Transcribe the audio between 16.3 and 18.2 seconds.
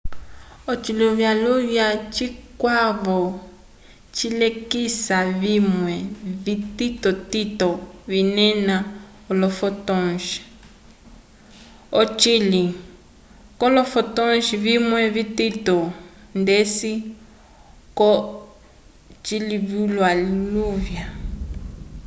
ndeci ko